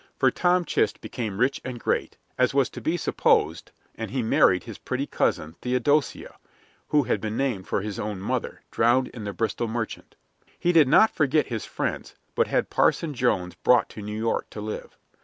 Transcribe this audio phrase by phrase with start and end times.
[0.17, 4.63] For Tom Chist became rich and great, as was to be supposed, and he married
[4.63, 6.37] his pretty cousin Theodosia
[6.87, 10.15] (who had been named for his own mother, drowned in the Bristol Merchant).
[10.57, 14.59] He did not forget his friends, but had Parson Jones brought to New York to
[14.59, 14.97] live.